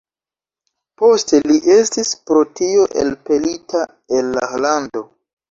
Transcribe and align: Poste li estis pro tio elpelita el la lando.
Poste 1.01 1.41
li 1.51 1.57
estis 1.73 2.09
pro 2.31 2.41
tio 2.61 2.87
elpelita 3.03 3.85
el 4.19 4.35
la 4.41 4.51
lando. 4.67 5.07